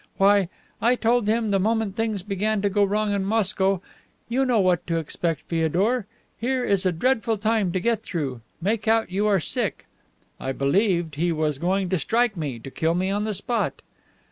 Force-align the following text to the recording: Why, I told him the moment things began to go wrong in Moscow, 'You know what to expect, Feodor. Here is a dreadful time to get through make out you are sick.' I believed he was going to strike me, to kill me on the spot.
Why, 0.17 0.49
I 0.81 0.95
told 0.95 1.27
him 1.27 1.51
the 1.51 1.59
moment 1.59 1.95
things 1.95 2.23
began 2.23 2.63
to 2.63 2.71
go 2.71 2.83
wrong 2.83 3.13
in 3.13 3.23
Moscow, 3.23 3.81
'You 4.29 4.45
know 4.47 4.59
what 4.59 4.87
to 4.87 4.97
expect, 4.97 5.41
Feodor. 5.43 6.07
Here 6.39 6.65
is 6.65 6.87
a 6.87 6.91
dreadful 6.91 7.37
time 7.37 7.71
to 7.71 7.79
get 7.79 8.01
through 8.01 8.41
make 8.63 8.87
out 8.87 9.11
you 9.11 9.27
are 9.27 9.39
sick.' 9.39 9.85
I 10.39 10.53
believed 10.53 11.13
he 11.17 11.31
was 11.31 11.59
going 11.59 11.87
to 11.89 11.99
strike 11.99 12.35
me, 12.35 12.57
to 12.57 12.71
kill 12.71 12.95
me 12.95 13.11
on 13.11 13.25
the 13.25 13.35
spot. 13.35 13.83